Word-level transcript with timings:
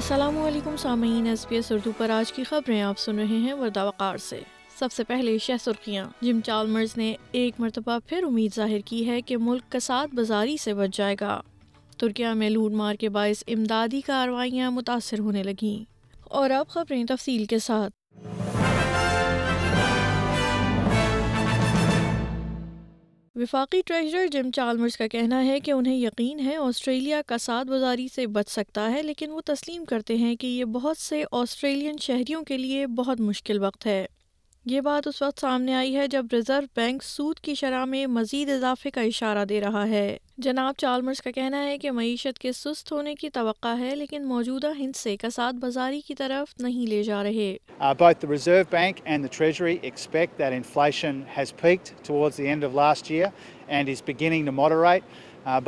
السلام 0.00 0.36
علیکم 0.42 0.76
سامعین 0.82 1.26
ایس 1.28 1.46
پی 1.48 1.56
ایس 1.56 1.70
اردو 1.72 1.90
پر 1.96 2.10
آج 2.10 2.30
کی 2.32 2.42
خبریں 2.50 2.80
آپ 2.82 2.98
سن 2.98 3.18
رہے 3.18 3.36
ہیں 3.38 3.52
وردہ 3.54 3.84
وقار 3.86 4.16
سے 4.28 4.38
سب 4.78 4.92
سے 4.92 5.04
پہلے 5.08 5.36
شہ 5.46 5.56
سرخیاں 5.64 6.04
جم 6.20 6.40
چالمرز 6.44 6.96
نے 6.98 7.12
ایک 7.40 7.60
مرتبہ 7.60 7.98
پھر 8.08 8.22
امید 8.26 8.54
ظاہر 8.54 8.80
کی 8.84 9.06
ہے 9.08 9.20
کہ 9.30 9.36
ملک 9.48 9.70
کسات 9.72 10.14
بازاری 10.16 10.56
سے 10.62 10.74
بچ 10.74 10.96
جائے 10.96 11.16
گا 11.20 11.40
ترکیہ 12.00 12.28
میں 12.42 12.50
لوٹ 12.50 12.72
مار 12.82 12.94
کے 13.00 13.08
باعث 13.18 13.42
امدادی 13.56 14.00
کاروائیاں 14.06 14.70
متاثر 14.78 15.20
ہونے 15.26 15.42
لگیں 15.50 15.84
اور 16.40 16.50
اب 16.60 16.68
خبریں 16.74 17.04
تفصیل 17.08 17.44
کے 17.52 17.58
ساتھ 17.68 17.92
وفاقی 23.40 23.80
ٹریجر 23.86 24.26
جم 24.32 24.50
چالمرز 24.54 24.96
کا 24.96 25.06
کہنا 25.12 25.40
ہے 25.46 25.58
کہ 25.64 25.70
انہیں 25.72 25.96
یقین 25.96 26.40
ہے 26.46 26.56
آسٹریلیا 26.56 27.20
کا 27.26 27.38
ساتھ 27.40 27.68
بزاری 27.68 28.06
سے 28.14 28.26
بچ 28.36 28.48
سکتا 28.50 28.90
ہے 28.92 29.02
لیکن 29.02 29.30
وہ 29.32 29.40
تسلیم 29.46 29.84
کرتے 29.90 30.16
ہیں 30.16 30.34
کہ 30.40 30.46
یہ 30.46 30.64
بہت 30.74 30.98
سے 30.98 31.22
آسٹریلین 31.40 31.96
شہریوں 32.00 32.42
کے 32.48 32.56
لیے 32.58 32.86
بہت 32.96 33.20
مشکل 33.30 33.62
وقت 33.64 33.86
ہے 33.86 34.04
یہ 34.66 34.80
بات 34.86 35.06
اس 35.06 35.20
وقت 35.22 35.40
سامنے 35.40 35.74
آئی 35.74 35.94
ہے 35.96 36.06
جب 36.12 36.26
ریزرو 36.32 36.66
بینک 36.76 37.02
سود 37.04 37.38
کی 37.46 37.54
شرح 37.60 37.84
میں 37.92 38.04
مزید 38.16 38.50
اضافے 38.50 38.90
کا 38.94 39.00
اشارہ 39.10 39.44
دے 39.48 39.60
رہا 39.60 39.86
ہے 39.88 40.16
جناب 40.46 40.80
کا 41.24 41.30
کہنا 41.34 41.62
ہے 41.66 41.78
کہ 41.78 41.90
معیشت 41.98 42.38
کے 42.38 42.52
سست 42.58 42.92
ہونے 42.92 43.14
کی 43.20 43.30
توقع 43.38 43.72
ہے 43.78 43.94
لیکن 43.96 44.26
موجودہ 44.28 44.72
ہند 44.78 44.96
سے 44.96 45.16
کساد 45.22 45.52
بازاری 45.62 46.00
کی 46.06 46.14
طرف 46.14 46.54
نہیں 46.62 46.86
لے 46.90 47.02
جا 47.02 47.22
رہے 47.22 47.56
uh, 55.46 55.60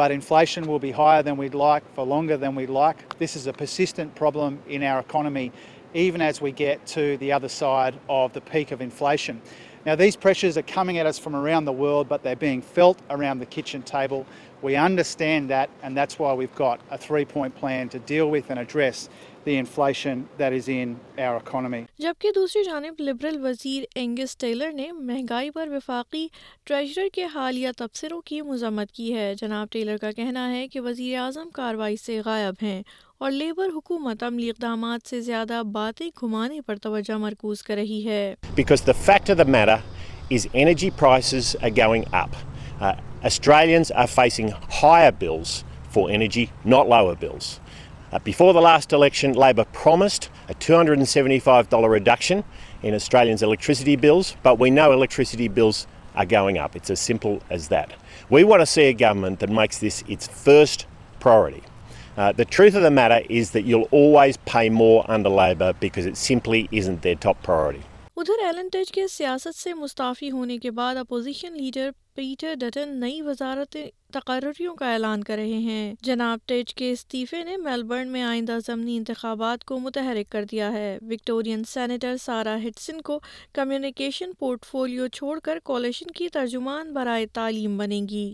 even 5.94 6.20
as 6.22 6.40
we 6.40 6.52
get 6.52 6.84
to 6.86 7.16
the 7.18 7.32
other 7.32 7.48
side 7.48 7.94
of 8.08 8.32
the 8.32 8.40
peak 8.40 8.72
of 8.72 8.80
inflation. 8.80 9.40
Now, 9.84 9.96
these 9.96 10.14
pressures 10.14 10.56
are 10.56 10.62
coming 10.76 10.98
at 10.98 11.06
us 11.06 11.18
from 11.18 11.34
around 11.34 11.64
the 11.64 11.72
world, 11.72 12.08
but 12.08 12.22
they're 12.22 12.36
being 12.36 12.62
felt 12.62 12.98
around 13.10 13.40
the 13.40 13.46
kitchen 13.46 13.82
table. 13.82 14.24
We 14.62 14.76
understand 14.76 15.50
that, 15.50 15.70
and 15.82 15.96
that's 15.96 16.20
why 16.20 16.32
we've 16.34 16.54
got 16.54 16.80
a 16.92 16.96
three 16.96 17.24
point 17.24 17.52
plan 17.56 17.88
to 17.88 17.98
deal 17.98 18.30
with 18.30 18.48
and 18.50 18.60
address 18.60 19.08
the 19.44 19.56
inflation 19.56 20.28
that 20.38 20.52
is 20.52 20.68
in 20.68 20.88
our 21.18 21.36
economy. 21.44 21.84
جبکہ 21.98 22.30
دوسری 22.34 22.62
جانب 22.64 23.00
liberal 23.00 23.38
وزیر 23.46 23.84
انگس 23.96 24.36
tailor 24.38 24.72
نے 24.72 24.90
مہنگائی 24.92 25.50
پر 25.54 25.68
وفاقی 25.72 26.26
ٹریجرر 26.66 27.08
کے 27.12 27.24
حالیہ 27.34 27.68
تبصروں 27.78 28.20
کی 28.26 28.40
مذمت 28.42 28.92
کی 28.92 29.14
ہے 29.14 29.32
جناب 29.40 29.68
ٹیلر 29.72 29.96
کا 30.00 30.12
کہنا 30.16 30.48
ہے 30.54 30.66
کہ 30.72 30.80
وزیر 30.80 31.18
اعظم 31.22 31.50
کاروائی 31.54 31.96
سے 32.04 32.20
غائب 32.24 32.62
ہیں 32.62 32.82
اور 33.22 33.30
لیبر 33.30 33.68
حکومت 33.74 34.22
عملی 34.22 34.48
اقدامات 34.50 35.08
سے 35.08 35.20
زیادہ 35.20 35.60
باتیں 35.72 36.06
گھمانے 36.22 36.60
پر 36.66 36.76
توجہ 36.82 37.16
مرکوز 37.24 37.62
کر 37.62 37.74
رہی 37.76 38.00
ہے 38.08 38.24
میٹر 38.56 38.72
از 38.74 38.80
اٹس 38.82 39.06
فرسٹ 60.34 60.84
لاسٹنڈیشن 61.04 61.70
Uh, 62.14 62.30
the 62.30 62.36
the 62.36 62.44
truth 62.54 62.74
of 62.78 62.84
matter 62.96 63.18
is 63.40 63.50
that 63.52 63.64
you'll 63.64 63.88
always 63.98 64.36
pay 64.48 64.68
more 64.78 65.02
under 65.14 65.30
Labor 65.34 65.68
because 65.82 66.04
it 66.08 66.16
simply 66.22 66.58
isn't 66.80 67.00
their 67.08 67.16
top 67.26 67.40
priority. 67.48 67.80
ادھر 68.18 68.38
ایلن 68.44 68.68
ٹچ 68.72 68.90
کے 68.92 69.06
سیاست 69.08 69.58
سے 69.60 69.72
مستعفی 69.74 70.30
ہونے 70.30 70.56
کے 70.62 70.70
بعد 70.70 70.96
اپوزیشن 70.96 71.52
لیڈر 71.62 71.90
پیٹر 72.14 72.54
ڈٹن 72.60 72.88
نئی 73.00 73.20
وزارت 73.22 73.76
تقرریوں 74.14 74.74
کا 74.76 74.92
اعلان 74.92 75.24
کر 75.30 75.36
رہے 75.36 75.58
ہیں 75.68 75.94
جناب 76.08 76.46
ٹچ 76.48 76.74
کے 76.74 76.90
استعفے 76.92 77.42
نے 77.44 77.56
میلبرن 77.64 78.08
میں 78.12 78.22
آئندہ 78.32 78.58
ضمنی 78.66 78.96
انتخابات 78.96 79.64
کو 79.70 79.78
متحرک 79.86 80.30
کر 80.32 80.44
دیا 80.52 80.70
ہے 80.72 80.96
وکٹورین 81.10 81.64
سینیٹر 81.72 82.16
سارا 82.24 82.56
ہٹسن 82.66 83.00
کو 83.10 83.18
کمیونیکیشن 83.54 84.32
پورٹ 84.38 84.64
فولیو 84.70 85.06
چھوڑ 85.18 85.38
کر 85.44 85.58
کولیشن 85.72 86.10
کی 86.18 86.28
ترجمان 86.38 86.92
برائے 86.94 87.26
تعلیم 87.40 87.78
بنے 87.78 88.00
گی 88.10 88.32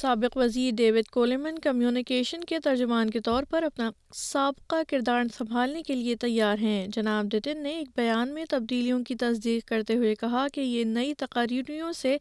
سابق 0.00 0.36
وزیر 0.36 0.70
ڈیوڈ 0.76 1.06
کولیمن 1.12 1.58
کمیونیکیشن 1.62 2.40
کے 2.48 2.58
ترجمان 2.64 3.10
کے 3.10 3.20
طور 3.24 3.42
پر 3.50 3.62
اپنا 3.64 3.88
سابقہ 4.14 4.76
کردار 4.88 5.22
سنبھالنے 5.36 5.82
کے 5.82 5.94
لیے 5.94 6.16
تیار 6.20 6.58
ہیں 6.62 6.86
جناب 6.96 7.26
ڈٹن 7.32 7.62
نے 7.62 7.72
ایک 7.76 7.88
بیان 7.96 8.34
میں 8.34 8.44
تبدیلیوں 8.50 8.98
کی 9.08 9.14
تصدیق 9.20 9.68
کرتے 9.68 9.94
ہوئے 9.96 10.14
کہا 10.20 10.44
کہ 10.54 10.60
یہ 10.60 10.84
نئی 10.84 11.14
تقارریوں 11.22 11.92
سے 12.00 12.16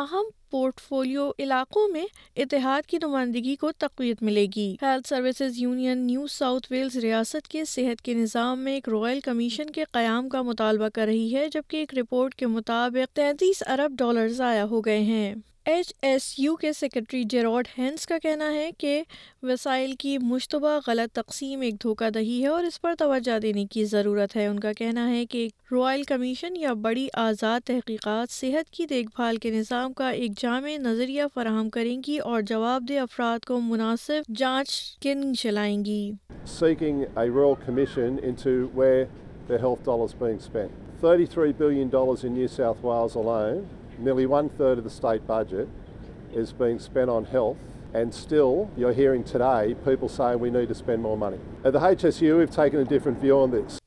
اہم 0.00 0.28
پورٹ 0.50 0.80
فولیو 0.88 1.30
علاقوں 1.44 1.86
میں 1.92 2.04
اتحاد 2.42 2.86
کی 2.88 2.98
نمائندگی 3.02 3.54
کو 3.60 3.70
تقویت 3.86 4.22
ملے 4.28 4.46
گی 4.56 4.68
health 4.82 5.08
services 5.08 5.60
union 5.62 5.98
New 6.06 6.26
South 6.38 6.66
Wales 6.72 6.96
ریاست 7.06 7.48
کے 7.52 7.64
صحت 7.74 8.02
کے 8.08 8.14
نظام 8.24 8.64
میں 8.64 8.72
ایک 8.72 8.88
رائل 8.98 9.20
کمیشن 9.28 9.70
کے 9.78 9.84
قیام 9.92 10.28
کا 10.34 10.42
مطالبہ 10.50 10.88
کر 10.94 11.06
رہی 11.12 11.34
ہے 11.36 11.48
جبکہ 11.52 11.76
ایک 11.84 11.94
رپورٹ 11.98 12.34
کے 12.42 12.46
مطابق 12.58 13.16
تینتیس 13.16 13.62
ارب 13.78 13.96
ڈالر 13.98 14.28
ضائع 14.42 14.62
ہو 14.70 14.80
گئے 14.84 14.98
ہیں 15.14 15.34
ایچ 15.70 15.92
ایس 16.02 16.22
یو 16.38 16.54
کے 16.60 16.72
سیکرٹری 16.72 17.22
جیراڈ 17.30 17.68
ہینس 17.76 18.06
کا 18.06 18.16
کہنا 18.22 18.50
ہے 18.52 18.70
کہ 18.78 19.02
وسائل 19.48 19.92
کی 19.98 20.16
مشتبہ 20.22 20.68
غلط 20.86 21.14
تقسیم 21.16 21.60
ایک 21.66 21.74
دھوکہ 21.82 22.08
دہی 22.14 22.40
ہے 22.42 22.46
اور 22.48 22.64
اس 22.64 22.80
پر 22.82 22.94
توجہ 22.98 23.38
دینے 23.42 23.64
کی 23.72 23.84
ضرورت 23.90 24.34
ہے 24.36 24.46
ان 24.46 24.58
کا 24.60 24.72
کہنا 24.78 25.06
ہے 25.10 25.24
کہ 25.30 25.46
رائل 25.72 26.02
کمیشن 26.08 26.56
یا 26.60 26.72
بڑی 26.86 27.06
آزاد 27.26 27.66
تحقیقات 27.66 28.30
صحت 28.32 28.70
کی 28.76 28.86
دیکھ 28.90 29.10
بھال 29.16 29.36
کے 29.42 29.50
نظام 29.58 29.92
کا 30.00 30.08
ایک 30.10 30.36
جامع 30.40 30.76
نظریہ 30.88 31.22
فراہم 31.34 31.68
کریں 31.78 31.96
گی 32.06 32.16
اور 32.30 32.42
جواب 32.48 32.88
دہ 32.88 32.98
افراد 33.02 33.44
کو 33.48 33.60
مناسب 33.66 34.32
جانچ 34.38 34.80
کن 35.02 35.34
چلائیں 35.36 35.84
گی 35.84 36.12
nearly 44.02 44.26
one 44.38 44.48
third 44.58 44.78
of 44.78 44.84
the 44.84 44.90
the 44.92 44.94
state 45.00 45.22
budget 45.26 45.68
is 46.42 46.48
being 46.62 46.78
spent 46.88 47.08
on 47.16 47.18
on 47.22 47.32
health, 47.36 47.58
and 48.00 48.06
still 48.24 48.52
you're 48.80 48.96
hearing 49.02 49.22
today 49.34 49.62
people 49.90 50.08
saying 50.18 50.36
we 50.46 50.50
need 50.58 50.68
to 50.74 50.78
spend 50.84 51.00
more 51.08 51.18
money. 51.26 51.40
At 51.68 51.74
HSU, 51.74 52.30
we've 52.38 52.54
taken 52.62 52.78
a 52.86 52.88
different 52.94 53.18
view 53.26 53.36
this. 53.56 53.78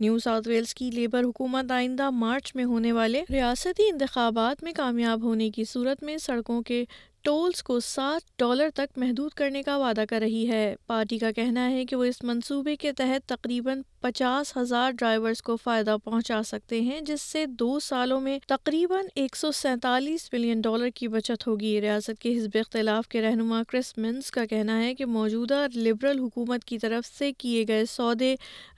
New 0.00 0.18
South 0.18 0.48
Wales 0.48 0.72
کی 0.74 0.90
labour 0.90 1.24
حکومت 1.24 1.70
آئندہ 1.72 2.08
مارچ 2.24 2.54
میں 2.56 2.64
ہونے 2.72 2.92
والے 2.92 3.22
ریاستی 3.30 3.82
انتخابات 3.92 4.62
میں 4.64 4.72
کامیاب 4.76 5.22
ہونے 5.22 5.48
کی 5.56 5.64
صورت 5.72 6.02
میں 6.02 6.16
سڑکوں 6.26 6.60
کے 6.70 6.84
ٹولز 7.24 7.62
کو 7.62 7.78
سات 7.80 8.22
ڈالر 8.38 8.68
تک 8.74 8.96
محدود 8.98 9.32
کرنے 9.36 9.62
کا 9.62 9.76
وعدہ 9.78 10.04
کر 10.08 10.20
رہی 10.20 10.46
ہے 10.48 10.64
پارٹی 10.86 11.18
کا 11.18 11.30
کہنا 11.36 11.68
ہے 11.70 11.84
کہ 11.86 11.96
وہ 11.96 12.04
اس 12.04 12.22
منصوبے 12.30 12.74
کے 12.82 12.92
تحت 12.98 13.28
تقریباً 13.28 13.82
پچاس 14.02 14.56
ہزار 14.56 14.92
ڈرائیورز 14.98 15.42
کو 15.48 15.56
فائدہ 15.64 15.96
پہنچا 16.04 16.40
سکتے 16.46 16.80
ہیں 16.88 17.00
جس 17.10 17.22
سے 17.32 17.44
دو 17.62 17.78
سالوں 17.90 18.20
میں 18.20 18.38
تقریباً 18.54 19.06
ایک 19.22 19.36
سو 19.36 19.50
سینتالیس 19.60 20.28
ملین 20.32 20.60
ڈالر 20.60 20.88
کی 20.94 21.08
بچت 21.14 21.46
ہوگی 21.46 21.80
ریاست 21.80 22.20
کے 22.22 22.36
حزب 22.38 22.56
اختلاف 22.60 23.08
کے 23.08 23.22
رہنما 23.22 23.62
کرس 23.72 23.96
منس 23.98 24.30
کا 24.38 24.44
کہنا 24.50 24.80
ہے 24.82 24.94
کہ 24.94 25.06
موجودہ 25.20 25.64
لبرل 25.74 26.18
حکومت 26.24 26.64
کی 26.72 26.78
طرف 26.78 27.06
سے 27.18 27.32
کیے 27.38 27.64
گئے 27.68 27.84
سودے 27.96 28.34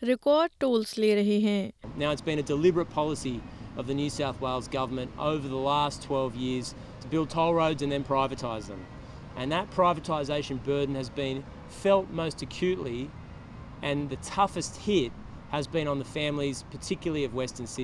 ریکارڈ 0.07 0.61
ٹولز 0.61 0.95
لے 0.99 1.15
رہے 1.23 1.39
ہیں 1.49 1.71
of 3.83 3.87
the 3.87 3.91
the 3.91 3.95
New 3.99 4.11
South 4.15 4.43
Wales 4.43 4.67
government 4.73 5.15
over 5.29 5.61
last 5.69 6.05
12 6.11 6.37
years 6.43 6.69
بل 7.13 7.25
تھنڈ 7.31 8.05
پافٹ 8.09 8.45
ہیٹ 14.87 14.87
ہی 14.89 15.09
فیمز 16.13 16.65
waste 17.35 17.61
as 17.61 17.79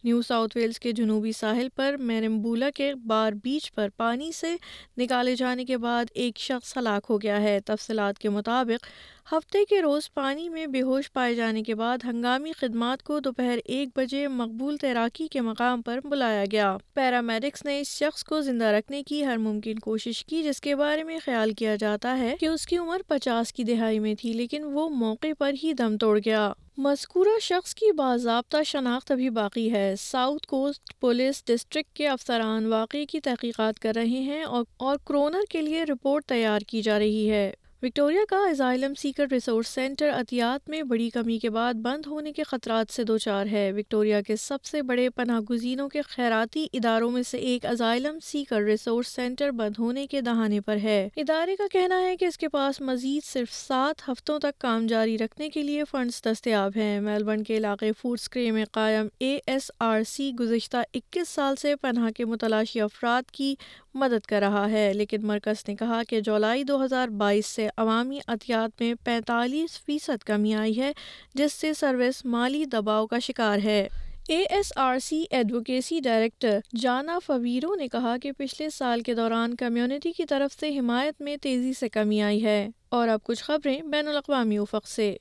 new 0.09 0.21
South 0.27 0.57
Wales 0.57 0.79
کے 0.81 0.91
جنوبی 0.99 1.31
ساحل 1.37 1.67
پر 1.77 1.97
میرمبولا 2.09 2.69
کے 2.75 2.93
بار 3.07 3.33
بیچ 3.45 3.71
پر 3.75 3.89
پانی 3.97 4.31
سے 4.33 4.55
نکالے 4.99 5.35
جانے 5.37 5.65
کے 5.71 5.77
بعد 5.79 6.11
ایک 6.25 6.39
شخص 6.41 6.77
ہلاک 6.77 7.07
ہو 7.11 7.21
گیا 7.23 7.41
ہے 7.43 7.59
تفصیلات 7.67 8.19
کے 8.19 8.29
مطابق 8.37 8.87
ہفتے 9.33 9.65
کے 9.71 9.81
روز 9.83 10.11
پانی 10.15 10.49
میں 10.49 10.67
بے 10.77 10.81
ہوش 10.83 11.11
پائے 11.13 11.35
جانے 11.35 11.63
کے 11.63 11.75
بعد 11.81 12.05
ہنگامی 12.09 12.53
خدمات 12.61 13.03
کو 13.07 13.19
دوپہر 13.25 13.59
ایک 13.65 13.89
بجے 13.97 14.27
مقبول 14.37 14.77
تیراکی 14.81 15.27
کے 15.33 15.41
مقام 15.51 15.83
پر 15.89 16.01
بلایا 16.11 16.45
گیا 16.53 16.77
پیرامیڈکس 16.95 17.65
نے 17.65 17.79
اس 17.81 17.89
شخص 17.99 18.23
کو 18.31 18.41
زندہ 18.49 18.71
رکھنے 18.79 19.03
کی 19.09 19.25
ہر 19.27 19.37
ممکن 19.49 19.79
کوشش 19.89 20.25
کی 20.29 20.43
جس 20.43 20.61
کے 20.69 20.75
بارے 20.85 21.03
میں 21.11 21.19
خیال 21.25 21.53
کیا 21.59 21.77
جاتا 21.81 22.17
ہے 22.19 22.35
کہ 22.41 22.47
اس 22.47 22.67
کی 22.67 22.77
عمر 22.79 23.01
پچاس 23.09 23.53
کی 23.53 23.65
دہائی 23.73 23.99
میں 24.07 24.15
تھی 24.21 24.33
لیکن 24.43 24.65
وہ 24.75 24.89
موقع 25.05 25.33
پر 25.39 25.53
ہی 25.63 25.73
دم 25.79 25.97
توڑ 26.05 26.19
گیا 26.25 26.49
مذکورہ 26.83 27.39
شخص 27.43 27.75
کی 27.75 27.91
باضابطہ 27.97 28.57
شناخت 28.67 29.11
ابھی 29.11 29.31
باقی 29.39 29.73
ہے 29.73 29.93
ساؤتھ 29.99 30.47
کوسٹ 30.49 30.93
پولیس 31.01 31.43
ڈسٹرکٹ 31.47 31.97
کے 31.97 32.07
افسران 32.09 32.67
واقعے 32.73 33.05
کی 33.13 33.21
تحقیقات 33.21 33.79
کر 33.87 33.93
رہے 33.97 34.21
ہیں 34.29 34.43
اور 34.43 34.97
کرونر 35.07 35.51
کے 35.51 35.63
لیے 35.63 35.85
رپورٹ 35.89 36.27
تیار 36.29 36.61
کی 36.69 36.83
جا 36.83 36.99
رہی 36.99 37.31
ہے 37.31 37.51
وکٹوریا 37.83 38.21
کا 38.29 38.37
ازائلم 38.51 38.95
سیکرٹ 38.99 39.33
ریسورس 39.33 39.69
سینٹر 39.75 40.09
عطیات 40.21 40.69
میں 40.71 40.81
بڑی 40.91 41.09
کمی 41.15 41.39
کے 41.39 41.51
بعد 41.57 41.75
بند 41.83 42.07
ہونے 42.11 42.33
کے 42.37 42.43
خطرات 42.51 42.93
سے 42.93 43.03
دوچار 43.11 43.47
ہے 43.53 43.71
وکٹوریا 43.77 44.21
کے 44.27 44.37
سب 44.45 44.65
سے 44.71 44.81
بڑے 44.89 45.09
پناہ 45.17 45.39
گزینوں 45.51 45.89
کے 45.89 46.03
خیراتی 46.09 46.67
اداروں 46.75 47.11
میں 47.11 47.23
سے 47.31 47.39
ایک 47.51 47.67
ازائلم 47.73 48.19
سیکر 48.27 48.63
ریسورس 48.67 49.15
سینٹر 49.17 49.51
بند 49.61 49.79
ہونے 49.79 50.07
کے 50.11 50.21
دہانے 50.21 50.61
پر 50.67 50.79
ہے 50.83 50.99
ادارے 51.17 51.55
کا 51.57 51.67
کہنا 51.73 52.01
ہے 52.07 52.17
کہ 52.21 52.25
اس 52.25 52.39
کے 52.39 52.49
پاس 52.57 52.81
مزید 52.91 53.25
صرف 53.27 53.53
سات 53.55 54.03
ہفتوں 54.09 54.39
تک 54.43 54.59
کام 54.61 54.87
جاری 54.95 55.17
رکھنے 55.19 55.49
کے 55.55 55.63
لیے 55.63 55.85
فنڈز 55.91 56.21
دستیاب 56.25 56.77
ہیں 56.77 57.01
میلبرن 57.01 57.43
کے 57.45 57.57
علاقے 57.57 57.93
فوڈ 58.01 58.21
سکرے 58.21 58.51
میں 58.51 58.65
قائم 58.73 59.07
اے 59.21 59.37
ایس 59.53 59.71
آر 59.91 60.03
سی 60.17 60.31
گزشتہ 60.41 60.83
اکیس 60.95 61.29
سال 61.35 61.57
سے 61.63 61.77
پناہ 61.83 62.11
کے 62.17 62.25
متلاشی 62.35 62.81
افراد 62.81 63.31
کی 63.35 63.55
مدد 63.99 64.27
کر 64.29 64.41
رہا 64.41 64.67
ہے 64.71 64.93
لیکن 64.95 65.27
مرکز 65.27 65.65
نے 65.69 65.75
کہا 65.77 66.01
کہ 66.09 66.21
جولائی 66.29 66.65
دو 66.65 66.83
ہزار 66.85 67.09
بائیس 67.23 67.47
سے 67.57 67.69
عوامی 67.85 68.19
عطیات 68.35 68.81
میں 68.83 68.93
پینتالیس 69.05 69.79
فیصد 69.87 70.23
کمی 70.27 70.55
آئی 70.65 70.81
ہے 70.81 70.93
جس 71.41 71.53
سے 71.61 71.73
سروس 71.83 72.25
مالی 72.37 72.65
دباؤ 72.73 73.07
کا 73.07 73.19
شکار 73.29 73.59
ہے 73.65 73.87
A 74.35 74.43
S 74.55 74.73
R 74.85 74.99
C 75.03 75.23
advocacy 75.37 75.99
director 76.05 76.59
Jana 76.81 77.19
Favero 77.27 77.75
نے 77.81 77.87
کہا 77.93 78.17
کہ 78.23 78.33
پچھلے 78.39 78.69
سال 78.71 79.01
کے 79.03 79.15
دوران 79.15 79.55
کمیونٹی 79.63 80.13
کی 80.17 80.25
طرف 80.33 80.59
سے 80.61 80.71
حمایت 80.79 81.23
میں 81.29 81.37
تیزی 81.43 81.73
سے 81.79 81.89
کمی 81.89 82.21
آئی 82.23 82.45
ہے 82.45 82.61
اور 82.99 83.09
اب 83.09 83.23
کچھ 83.29 83.43
خبریں 83.45 83.81
بین 83.93 84.09
الاقوامی 84.09 84.57
افق 84.67 84.87
سے 84.89 85.15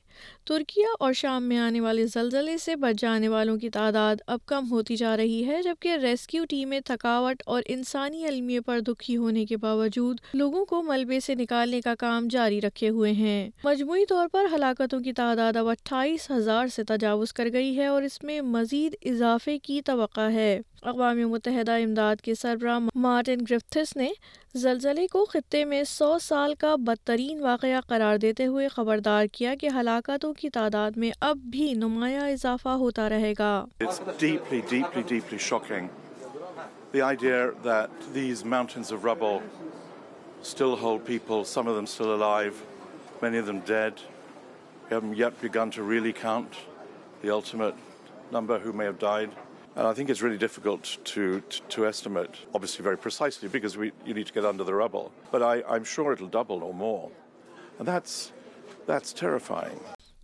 ترکیہ 0.47 0.87
اور 0.99 1.13
شام 1.13 1.43
میں 1.49 1.57
آنے 1.59 1.79
والے 1.81 2.05
زلزلے 2.13 2.57
سے 2.65 2.75
بچ 2.81 2.99
جانے 3.01 3.27
والوں 3.27 3.57
کی 3.59 3.69
تعداد 3.69 4.15
اب 4.35 4.39
کم 4.47 4.69
ہوتی 4.71 4.95
جا 4.95 5.15
رہی 5.17 5.43
ہے 5.47 5.61
جبکہ 5.63 5.95
ریسکیو 6.01 6.43
ٹیمیں 6.49 6.79
تھکاوٹ 6.85 7.43
اور 7.45 7.61
انسانی 7.75 8.59
پر 8.65 8.79
دکھی 8.87 9.15
ہونے 9.17 9.45
کے 9.45 9.57
باوجود 9.57 10.17
لوگوں 10.33 10.63
کو 10.65 10.81
ملبے 10.83 11.19
سے 11.25 11.35
نکالنے 11.35 11.81
کا 11.81 11.93
کام 11.99 12.27
جاری 12.31 12.61
رکھے 12.61 12.89
ہوئے 12.89 13.11
ہیں 13.13 13.49
مجموعی 13.63 14.05
طور 14.09 14.27
پر 14.31 14.45
ہلاکتوں 14.55 14.99
کی 15.03 15.13
تعداد 15.13 15.55
اب 15.57 15.67
اٹھائیس 15.69 16.29
ہزار 16.31 16.67
سے 16.75 16.83
تجاوز 16.87 17.33
کر 17.33 17.47
گئی 17.53 17.75
ہے 17.77 17.85
اور 17.87 18.03
اس 18.03 18.21
میں 18.23 18.39
مزید 18.57 18.95
اضافے 19.11 19.57
کی 19.63 19.81
توقع 19.85 20.29
ہے 20.33 20.59
اقوام 20.89 21.17
متحدہ 21.29 21.71
امداد 21.83 22.21
کے 22.23 22.33
سربراہ 22.41 22.79
مارٹن 22.95 23.39
گرفتھس 23.49 23.95
نے 23.97 24.09
زلزلے 24.59 25.07
کو 25.11 25.25
خطے 25.29 25.63
میں 25.65 25.83
سو 25.87 26.17
سال 26.21 26.53
کا 26.59 26.75
بدترین 26.85 27.41
واقعہ 27.41 27.79
قرار 27.87 28.17
دیتے 28.21 28.45
ہوئے 28.47 28.67
خبردار 28.75 29.25
کیا 29.33 29.53
کہ 29.61 29.69
ہلاک 29.79 30.06
کی 30.39 30.49
تعداد 30.55 30.91
میں 30.97 31.09
اب 31.27 31.37
بھی 31.51 31.71
نمایاں 31.77 32.29
اضافہ 32.29 32.69
ہوتا 32.81 33.07
رہے 33.09 33.33
گا 33.39 33.65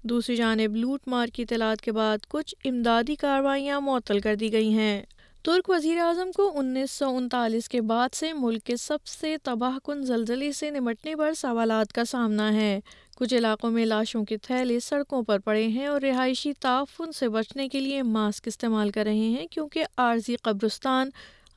دوسری 0.09 0.35
جانب 0.35 0.75
لوٹ 0.75 1.01
مار 1.07 1.27
کی 1.33 1.43
اطلاعات 1.43 1.81
کے 1.81 1.91
بعد 1.97 2.25
کچھ 2.29 2.53
امدادی 2.67 3.15
کاروائیاں 3.19 3.79
معطل 3.81 4.19
کر 4.21 4.35
دی 4.39 4.51
گئی 4.53 4.71
ہیں 4.73 5.01
ترک 5.45 5.69
وزیر 5.69 5.99
اعظم 6.05 6.31
کو 6.35 6.49
انیس 6.59 6.91
سو 6.99 7.09
انتالیس 7.17 7.69
کے 7.69 7.81
بعد 7.91 8.13
سے 8.15 8.31
ملک 8.39 8.63
کے 8.65 8.75
سب 8.77 9.05
سے 9.07 9.35
تباہ 9.43 9.77
کن 9.85 10.03
زلزلے 10.05 10.51
سے 10.59 10.69
نمٹنے 10.71 11.15
پر 11.19 11.33
سوالات 11.41 11.93
کا 11.93 12.05
سامنا 12.09 12.51
ہے 12.53 12.79
کچھ 13.19 13.33
علاقوں 13.35 13.71
میں 13.71 13.85
لاشوں 13.85 14.23
کے 14.25 14.37
تھیلے 14.47 14.79
سڑکوں 14.89 15.21
پر 15.27 15.39
پڑے 15.45 15.65
ہیں 15.77 15.85
اور 15.87 16.01
رہائشی 16.01 16.51
تعفن 16.61 17.11
سے 17.19 17.29
بچنے 17.37 17.67
کے 17.69 17.79
لیے 17.79 18.01
ماسک 18.17 18.47
استعمال 18.47 18.89
کر 18.91 19.03
رہے 19.05 19.27
ہیں 19.37 19.45
کیونکہ 19.51 19.85
عارضی 20.07 20.35
قبرستان 20.43 21.09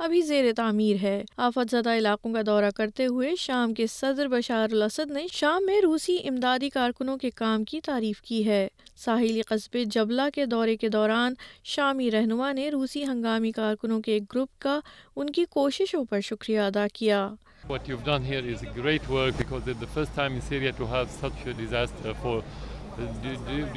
ابھی 0.04 0.20
زیر 0.22 0.44
تعمیر 0.56 0.96
ہے 1.02 1.22
آفت 1.44 1.70
زدہ 1.70 1.90
علاقوں 1.98 2.32
کا 2.32 2.40
دورہ 2.46 2.70
کرتے 2.76 3.06
ہوئے 3.12 3.34
شام 3.38 3.72
کے 3.74 3.86
صدر 3.90 4.28
بشار 4.28 4.72
الاسد 4.72 5.10
نے 5.10 5.26
شام 5.32 5.64
میں 5.66 5.80
روسی 5.82 6.16
امدادی 6.28 6.68
کارکنوں 6.70 7.16
کے 7.18 7.30
کام 7.36 7.64
کی 7.70 7.80
تعریف 7.86 8.20
کی 8.26 8.44
ہے 8.48 8.66
ساحلی 9.04 9.42
قصبے 9.48 9.84
جبلہ 9.94 10.28
کے 10.34 10.46
دورے 10.52 10.76
کے 10.82 10.88
دوران 10.96 11.34
شامی 11.74 12.10
رہنما 12.10 12.50
نے 12.60 12.68
روسی 12.70 13.04
ہنگامی 13.06 13.52
کارکنوں 13.62 14.00
کے 14.02 14.12
ایک 14.12 14.22
گروپ 14.34 14.60
کا 14.62 14.78
ان 15.16 15.30
کی 15.36 15.44
کوششوں 15.56 16.04
پر 16.10 16.20
شکریہ 16.30 16.60
ادا 16.60 16.86
کیا 16.94 17.28
What 17.70 17.88
you've 17.90 18.02
done 18.06 18.26
here 18.30 18.40
is 18.54 18.60
great 18.80 19.08
work 19.12 19.38
because 19.38 19.70
it's 19.70 19.80
the 19.86 19.92
first 19.94 20.12
time 20.18 20.34
in 20.36 20.42
Syria 20.50 20.72
to 20.80 20.86
have 20.92 21.08
such 21.22 21.40
a 21.52 21.54
disaster 21.62 22.14
for 22.26 22.34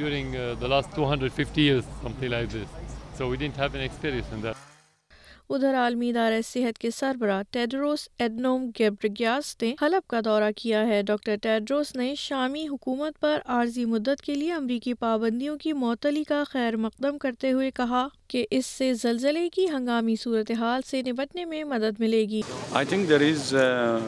during 0.04 0.38
uh, 0.42 0.46
the 0.60 0.68
last 0.76 0.94
250 1.02 1.62
years, 1.64 1.90
something 2.04 2.30
like 2.38 2.52
this. 2.58 2.96
So 3.18 3.30
we 3.34 3.42
didn't 3.46 3.62
have 3.66 3.80
an 3.84 3.88
experience 3.90 4.36
in 4.40 4.44
that. 4.50 4.69
ادھر 5.56 5.76
عالمی 5.82 6.10
ادارہ 6.10 6.42
صحت 6.46 6.78
کے 6.80 6.90
سربراہ 6.96 7.42
Tedros 7.52 8.08
ایڈنوم 8.20 8.66
گیبرگیاس 8.80 9.56
نے 9.62 9.74
حلب 9.82 10.08
کا 10.10 10.20
دورہ 10.26 10.50
کیا 10.56 10.86
ہے 10.88 11.02
ڈاکٹر 11.04 11.36
ٹیڈروس 11.42 11.94
نے 11.96 12.14
شامی 12.18 12.66
حکومت 12.72 13.20
پر 13.22 13.40
عارضی 13.56 13.86
مدت 13.94 14.22
کے 14.26 14.34
لیے 14.36 14.52
امریکی 14.54 14.94
پابندیوں 15.04 15.56
کی 15.64 15.74
معطلی 15.84 16.24
کا 16.32 16.44
خیر 16.50 16.76
مقدم 16.86 17.18
کرتے 17.24 17.52
ہوئے 17.52 17.70
کہا 17.80 18.06
کہ 18.32 18.46
اس 18.58 18.66
سے 18.66 18.94
زلزلے 19.04 19.48
کی 19.54 19.66
ہنگامی 19.74 20.16
صورتحال 20.24 20.82
سے 20.90 21.02
نبٹنے 21.08 21.46
میں 21.46 21.64
مدد 21.74 22.00
ملے 22.00 22.22
گی 22.32 22.42
I 22.82 22.86
think 22.92 23.08
there 23.14 23.28
is, 23.30 23.54
uh, 23.54 24.02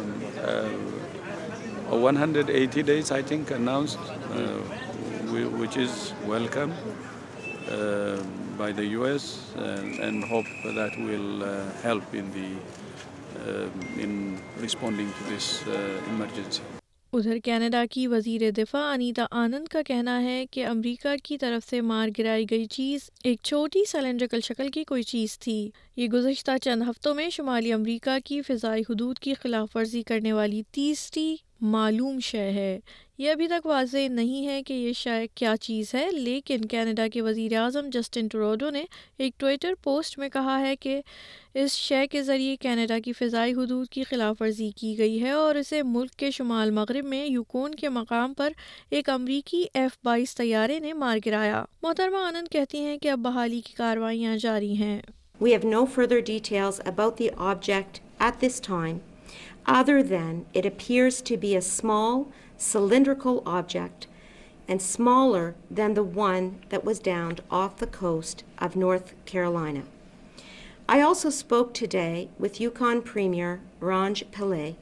uh, 0.43 2.19
180 2.19 2.85
days 2.91 3.11
I 3.17 3.21
think 3.33 3.49
announced 3.57 4.13
uh, 4.13 5.41
which 5.63 5.77
is 5.85 5.91
welcome 6.35 6.73
uh, 6.77 8.23
by 8.57 8.71
the 8.71 8.81
the 8.81 8.89
U.S. 8.99 9.25
and, 9.55 9.99
and 9.99 10.23
hope 10.23 10.45
that 10.75 10.97
will 10.99 11.43
uh, 11.43 11.49
help 11.83 12.03
in 12.13 12.27
um, 12.35 13.99
in 14.05 14.41
responding 14.59 15.09
to 15.17 15.23
this 15.33 15.47
uh, 15.67 16.13
emergency. 16.15 16.61
ادھر 17.13 17.37
Canada 17.43 17.83
کی 17.91 18.05
وزیر 18.07 18.41
دفاع 18.57 18.81
انیتا 18.91 19.25
آنند 19.45 19.67
کا 19.71 19.81
کہنا 19.87 20.21
ہے 20.23 20.45
کہ 20.51 20.65
امریکہ 20.65 21.15
کی 21.23 21.37
طرف 21.37 21.69
سے 21.69 21.81
مار 21.91 22.09
گرائی 22.17 22.45
گئی 22.51 22.65
چیز 22.75 23.09
ایک 23.23 23.39
چھوٹی 23.49 23.83
سلینڈریکل 23.89 24.41
شکل 24.47 24.69
کی 24.73 24.83
کوئی 24.91 25.03
چیز 25.13 25.37
تھی 25.39 25.57
یہ 25.97 26.07
گزشتہ 26.13 26.57
چند 26.63 26.81
ہفتوں 26.89 27.13
میں 27.15 27.29
شمالی 27.37 27.73
امریکہ 27.73 28.17
کی 28.25 28.41
فضائی 28.47 28.83
حدود 28.89 29.19
کی 29.25 29.33
خلاف 29.41 29.75
ورزی 29.75 30.03
کرنے 30.11 30.33
والی 30.33 30.61
تیسری 30.75 31.35
معلوم 31.61 32.19
شے 32.23 32.49
ہے 32.51 32.79
یہ 33.17 33.31
ابھی 33.31 33.47
تک 33.47 33.65
واضح 33.65 34.07
نہیں 34.11 34.45
ہے 34.47 34.61
کہ 34.67 34.73
یہ 34.73 34.93
شے 34.97 35.25
کیا 35.35 35.53
چیز 35.61 35.93
ہے 35.95 36.05
لیکن 36.11 36.61
کینیڈا 36.69 37.07
کے 37.13 37.21
وزیر 37.21 37.55
اعظم 37.59 37.89
جسٹن 37.93 38.27
ٹروڈو 38.31 38.69
نے 38.69 38.83
ایک 39.17 39.39
ٹویٹر 39.39 39.73
پوسٹ 39.83 40.17
میں 40.19 40.29
کہا 40.33 40.59
ہے 40.61 40.75
کہ 40.85 40.99
اس 41.63 41.73
شے 41.73 42.05
کے 42.11 42.21
ذریعے 42.23 42.55
کینیڈا 42.61 42.97
کی 43.05 43.13
فضائی 43.13 43.53
حدود 43.57 43.87
کی 43.91 44.03
خلاف 44.09 44.41
ورزی 44.41 44.69
کی 44.77 44.97
گئی 44.97 45.21
ہے 45.23 45.31
اور 45.43 45.55
اسے 45.55 45.83
ملک 45.97 46.11
کے 46.21 46.31
شمال 46.37 46.71
مغرب 46.79 47.05
میں 47.11 47.25
یوکون 47.25 47.75
کے 47.81 47.89
مقام 47.99 48.33
پر 48.37 48.53
ایک 48.91 49.09
امریکی 49.17 49.63
ایف 49.73 49.97
بائیس 50.05 50.35
طیارے 50.35 50.79
نے 50.85 50.93
مار 51.03 51.17
گرایا 51.25 51.63
محترمہ 51.83 52.25
آنند 52.27 52.51
کہتی 52.51 52.83
ہیں 52.85 52.97
کہ 53.01 53.11
اب 53.11 53.19
بحالی 53.25 53.61
کی 53.65 53.73
کاروائیاں 53.81 54.35
جاری 54.47 54.75
ہیں 54.83 55.01
We 55.45 55.51
have 55.51 55.63
no 55.69 55.77
further 55.93 56.17
details 56.25 56.75
about 56.89 57.15
the 57.21 57.29
object 57.51 57.97
at 58.25 58.35
this 58.43 58.59
time. 58.67 58.99
other 59.71 60.03
than 60.03 60.45
it 60.53 60.65
appears 60.65 61.21
to 61.21 61.37
be 61.37 61.55
a 61.55 61.61
small 61.61 62.27
cylindrical 62.57 63.41
object 63.45 64.05
and 64.67 64.81
smaller 64.81 65.55
than 65.71 65.93
the 65.93 66.03
one 66.03 66.59
that 66.67 66.83
was 66.83 66.99
downed 66.99 67.41
off 67.49 67.77
the 67.77 67.87
coast 67.87 68.43
of 68.57 68.75
North 68.75 69.13
Carolina. 69.25 69.83
I 70.89 70.99
also 70.99 71.29
spoke 71.29 71.73
today 71.73 72.27
with 72.37 72.59
Yukon 72.59 73.01
Premier 73.01 73.61
Ranj 73.79 74.25
Pillay 74.25 74.75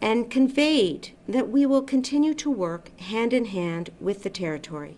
and 0.00 0.28
conveyed 0.28 1.10
that 1.28 1.48
we 1.48 1.64
will 1.64 1.82
continue 1.82 2.34
to 2.34 2.50
work 2.50 2.90
hand 2.98 3.32
in 3.32 3.44
hand 3.44 3.90
with 4.00 4.24
the 4.24 4.30
territory. 4.30 4.96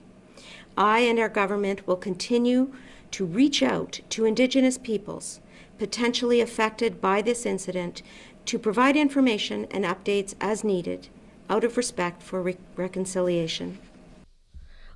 I 0.78 1.00
and 1.00 1.18
our 1.18 1.28
government 1.28 1.86
will 1.86 1.96
continue 1.96 2.72
to 3.10 3.26
reach 3.26 3.62
out 3.62 4.00
to 4.08 4.24
Indigenous 4.24 4.78
peoples 4.78 5.40
potentially 5.78 6.40
affected 6.40 7.02
by 7.02 7.20
this 7.20 7.44
incident 7.44 8.00
to 8.46 8.58
provide 8.60 8.96
information 8.96 9.66
and 9.72 9.84
updates 9.84 10.34
as 10.40 10.62
needed 10.62 11.08
out 11.50 11.64
of 11.64 11.76
respect 11.76 12.22
for 12.22 12.54
reconciliation. 12.76 13.74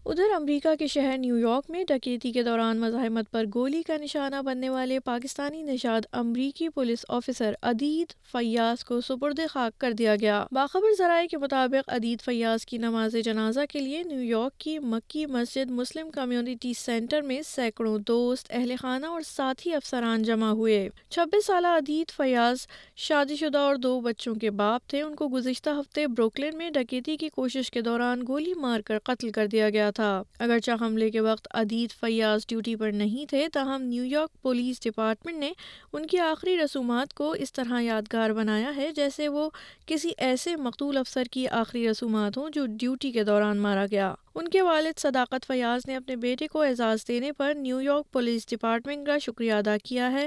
ادھر 0.06 0.30
امریکہ 0.34 0.68
کے 0.78 0.86
شہر 0.86 1.16
New 1.20 1.38
York 1.38 1.70
میں 1.70 1.82
ڈکیتی 1.88 2.30
کے 2.32 2.42
دوران 2.42 2.78
مزاحمت 2.80 3.30
پر 3.30 3.44
گولی 3.54 3.82
کا 3.86 3.96
نشانہ 4.00 4.36
بننے 4.44 4.68
والے 4.68 4.98
پاکستانی 5.04 5.60
نشاد 5.62 6.06
امریکی 6.20 6.68
پولیس 6.74 7.04
آفیسر 7.16 7.54
ادید 7.70 8.12
فیاض 8.30 8.84
کو 8.88 9.00
سپرد 9.08 9.40
خاک 9.50 9.78
کر 9.80 9.92
دیا 9.98 10.14
گیا 10.20 10.42
باخبر 10.54 10.94
ذرائع 10.98 11.26
کے 11.30 11.38
مطابق 11.38 11.92
ادید 11.94 12.20
فیاض 12.24 12.64
کی 12.66 12.78
نماز 12.84 13.16
جنازہ 13.24 13.64
کے 13.72 13.80
لیے 13.80 14.02
نیو 14.02 14.22
یارک 14.22 14.56
کی 14.60 14.78
Makki 14.82 15.26
Masjid 15.34 15.70
Muslim 15.80 16.10
community 16.14 16.72
centre 16.78 17.22
میں 17.28 17.40
سینکڑوں 17.46 17.96
دوست 18.08 18.46
اہل 18.54 18.74
خانہ 18.80 19.06
اور 19.06 19.20
ساتھی 19.26 19.74
افسران 19.74 20.22
جمع 20.30 20.50
ہوئے 20.62 20.88
چھبیس 21.10 21.46
سالہ 21.46 21.74
ادیت 21.82 22.16
فیاض 22.16 22.66
شادی 23.08 23.36
شدہ 23.40 23.58
اور 23.58 23.76
دو 23.82 23.98
بچوں 24.08 24.34
کے 24.40 24.50
باپ 24.64 24.88
تھے 24.90 25.02
ان 25.02 25.14
کو 25.16 25.28
گزشتہ 25.38 25.78
ہفتے 25.80 26.06
بروکلن 26.06 26.58
میں 26.58 26.70
ڈکیتی 26.74 27.16
کی 27.16 27.28
کوشش 27.36 27.70
کے 27.70 27.80
دوران 27.90 28.24
گولی 28.28 28.54
مار 28.60 28.80
کر 28.86 28.98
قتل 29.04 29.30
کر 29.38 29.46
دیا 29.52 29.70
گیا 29.70 29.88
تھا 29.94 30.22
اگرچہ 30.40 30.70
حملے 30.80 31.10
کے 31.10 31.20
وقت 31.20 31.48
عدید 31.60 31.90
فیاض 32.00 32.46
ڈیوٹی 32.48 32.74
پر 32.76 32.92
نہیں 32.94 33.28
تھے 33.30 33.46
تاہم 33.52 33.82
نیو 33.82 34.04
یارک 34.04 34.40
پولیس 34.42 34.80
ڈپارٹمنٹ 34.84 35.36
نے 35.38 35.52
ان 35.92 36.06
کی 36.10 36.18
آخری 36.28 36.56
رسومات 36.58 37.14
کو 37.14 37.30
اس 37.46 37.52
طرح 37.52 37.80
یادگار 37.80 38.30
بنایا 38.38 38.74
ہے 38.76 38.90
جیسے 38.96 39.28
وہ 39.28 39.48
کسی 39.86 40.10
ایسے 40.28 40.56
مقتول 40.56 40.96
افسر 40.96 41.28
کی 41.32 41.46
آخری 41.60 41.88
رسومات 41.88 42.36
ہوں 42.38 42.50
جو 42.54 42.66
ڈیوٹی 42.78 43.10
کے 43.12 43.24
دوران 43.24 43.58
مارا 43.62 43.84
گیا 43.90 44.12
ان 44.34 44.48
کے 44.48 44.62
والد 44.62 44.98
صداقت 44.98 45.46
فیاض 45.46 45.86
نے 45.88 45.96
اپنے 45.96 46.16
بیٹے 46.16 46.46
کو 46.48 46.60
اعزاز 46.62 47.06
دینے 47.08 47.32
پر 47.38 47.52
نیو 47.56 47.80
یارک 47.80 48.12
پولیس 48.12 48.48
ڈپارٹمنٹ 48.50 49.06
کا 49.06 49.18
شکریہ 49.26 49.52
ادا 49.52 49.76
کیا 49.84 50.10
ہے 50.12 50.26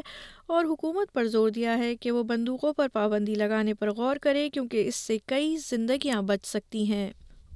اور 0.54 0.66
حکومت 0.72 1.14
پر 1.14 1.28
زور 1.36 1.50
دیا 1.56 1.78
ہے 1.78 1.96
کہ 1.96 2.12
وہ 2.12 2.24
بندوقوں 2.34 2.74
پر 2.78 2.88
پابندی 2.94 3.36
لگانے 3.36 3.74
پر 3.74 3.92
غور 3.98 4.16
کرے 4.22 4.50
کیونکہ 4.54 4.88
اس 4.88 4.96
سے 5.08 5.18
کئی 5.28 5.56
زندگیاں 5.70 6.22
بچ 6.34 6.46
سکتی 6.48 6.86
ہیں 6.92 7.10